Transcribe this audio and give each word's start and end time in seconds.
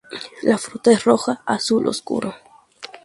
La 0.41 0.57
fruta 0.57 0.91
es 0.91 1.03
roja, 1.05 1.43
azul 1.45 1.85
oscuro. 1.87 2.33